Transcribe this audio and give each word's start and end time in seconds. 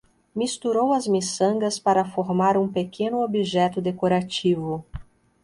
Misturou 0.35 0.93
as 0.93 1.05
miçangas 1.05 1.77
para 1.77 2.03
formar 2.03 2.57
um 2.57 2.67
pequeno 2.67 3.23
objeto 3.23 3.79
decorativo 3.79 4.83